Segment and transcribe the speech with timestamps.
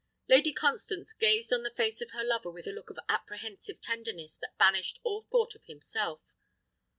[0.27, 4.35] Lady Constance gazed on the face of her lover with a look of apprehensive tenderness
[4.35, 6.23] that banished all thought of himself.